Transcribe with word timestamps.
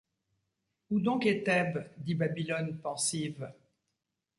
Où 0.89 0.99
donc 0.99 1.27
est 1.27 1.43
Thèbes? 1.43 1.87
dit 1.99 2.15
Babylone 2.15 2.79
pensive. 2.79 3.53